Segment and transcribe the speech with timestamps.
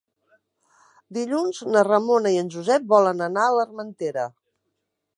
[1.17, 4.29] Dilluns na Ramona i en Josep volen anar a l'Armentera.